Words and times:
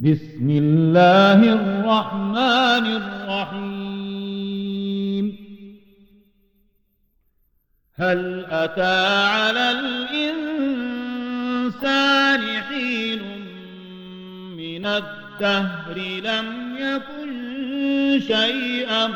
بسم 0.00 0.50
الله 0.50 1.52
الرحمن 1.52 2.86
الرحيم. 2.86 3.64
هل 7.96 8.46
أتى 8.50 9.26
على 9.26 9.70
الإنسان 9.70 10.22
حين 12.62 13.22
من 14.56 14.86
الدهر 14.86 15.98
لم 15.98 16.76
يكن 16.78 18.20
شيئا 18.20 19.10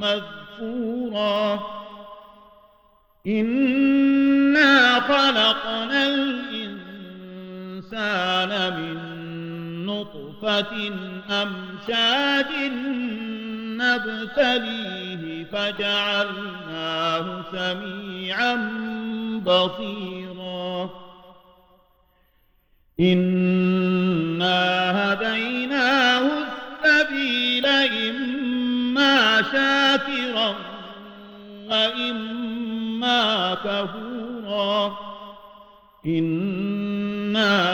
مذكورا؟ 0.00 1.60
إنا 3.26 5.00
خلقنا 5.00 6.08
الإنسان 6.08 6.44
من 8.76 9.23
نطفة 9.94 10.92
أمشاج 11.30 12.52
نبتليه 13.80 15.44
فجعلناه 15.44 17.26
سميعا 17.52 18.54
بصيرا. 19.46 20.90
إنا 23.00 24.62
هديناه 25.12 26.24
السبيل 26.84 27.66
إما 27.66 29.42
شاكرا 29.42 30.54
وإما 31.70 33.54
كفورا. 33.54 34.98
إنا 36.06 37.73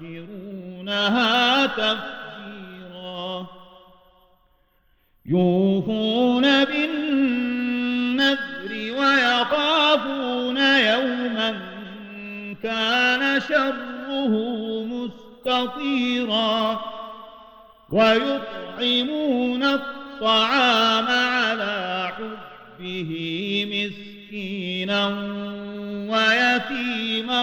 يفجرونها 0.00 1.66
تفجيرا. 1.66 3.46
يوفون 5.26 6.64
بالنذر 6.64 8.72
ويخافون 8.72 10.56
يوما 10.56 11.60
كان 12.62 13.40
شره 13.40 14.28
مستطيرا. 14.84 16.80
ويطعمون 17.90 19.62
الطعام 19.62 21.06
على 21.06 22.12
حبه 22.16 23.10
مسكينا 23.70 25.06
ويتيما 26.10 27.42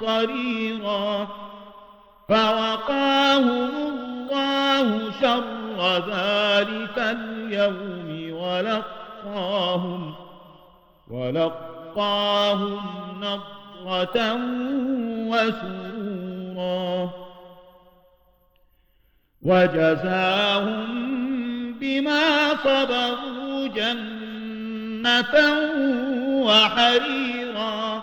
قريرا 0.00 1.28
فوقاهم 2.28 3.70
الله 3.76 5.10
شر 5.20 5.96
ذلك 5.96 6.98
اليوم 6.98 8.38
ولقاهم 8.42 10.14
ولقاهم 11.10 12.80
نضرة 13.20 14.38
وسرورا 15.28 17.10
وجزاهم 19.42 21.02
بما 21.80 22.48
صبروا 22.64 23.66
جنة 23.66 25.34
وحريرا 26.46 28.02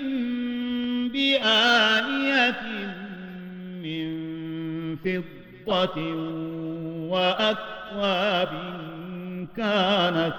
بآنية 1.21 2.61
من 3.83 4.07
فضة 4.97 5.97
وأكواب 7.11 8.49
كانت 9.57 10.33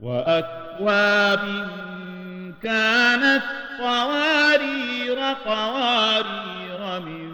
وأكواب 0.00 1.40
كانت 2.62 3.42
قوارير 3.80 5.18
قوارير 5.46 7.00
من 7.00 7.28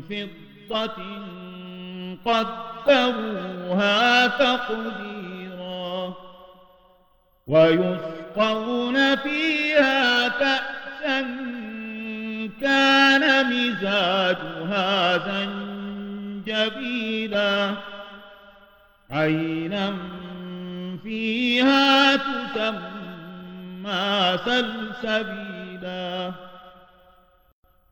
فضة 0.00 1.02
قدروها 2.24 4.26
تقديرا 4.26 6.14
ويسقون 7.46 9.16
فيها 9.16 10.28
كأسا 10.28 10.83
كان 12.60 13.46
مزاجها 13.46 15.18
زنجبيلا 16.46 17.74
عينا 19.10 19.94
فيها 21.02 22.16
تسمى 22.16 24.12
سلسبيلا. 24.44 26.32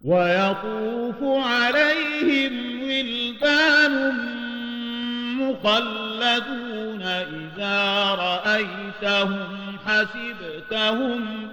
ويطوف 0.05 1.17
عليهم 1.23 2.83
ولدان 2.83 3.95
مخلدون 5.41 7.03
إذا 7.03 7.81
رأيتهم 8.15 9.77
حسبتهم 9.87 11.49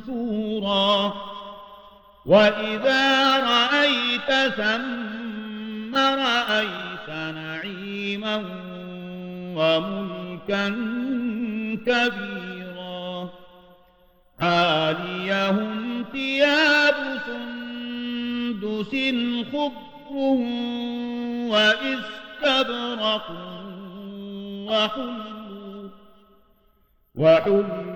منثورا. 0.00 1.14
وإذا 2.26 3.36
رأيت 3.36 4.52
ثم 4.56 5.96
رأيت 5.96 7.08
نعيما 7.08 8.36
وملكا 9.56 10.68
كبيرا. 11.86 13.28
عاليهم 14.40 16.04
ثياب 16.12 16.94
سندس 17.26 18.92
خضر 19.52 19.86
وإستبرق 21.52 23.26
وحلوا 24.68 25.88
وحلوا 27.14 27.95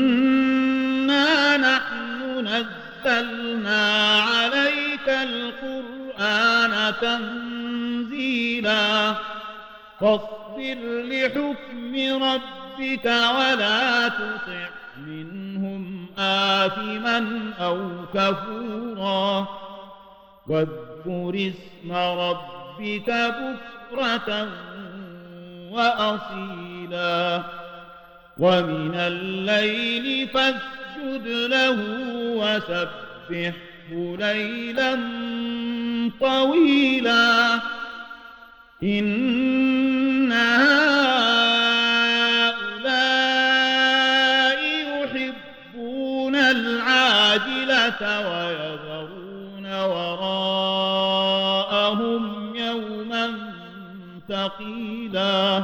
نزلنا 3.71 4.21
عليك 4.21 5.09
القرآن 5.09 6.93
تنزيلا. 7.01 8.81
فاصبر 9.99 10.77
لحكم 10.83 12.23
ربك 12.23 13.05
ولا 13.05 14.07
تطع 14.07 14.69
منهم 15.07 16.07
آثما 16.17 17.51
أو 17.59 17.89
كفورا. 18.13 19.47
واذكر 20.47 21.51
اسم 21.51 21.91
ربك 21.93 23.09
بكرة 23.09 24.47
وأصيلا. 25.71 27.43
ومن 28.39 28.95
الليل 28.95 30.27
فاسجد 30.27 31.27
له 31.27 31.75
وسبحه 33.31 34.17
ليلا 34.19 34.99
طويلا. 36.19 37.59
إن 38.83 40.31
هؤلاء 40.31 40.91
يحبون 44.93 46.35
العاجلة 46.35 48.01
ويذرون 48.29 49.65
وراءهم 49.83 51.35
يوما 52.55 53.31
ثقيلا. 54.29 55.63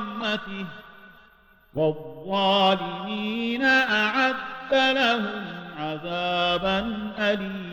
رحمته 0.21 0.65
والظالمين 1.75 3.63
أعد 3.65 4.35
لهم 4.73 5.45
عذابا 5.79 6.79
أليما 7.19 7.70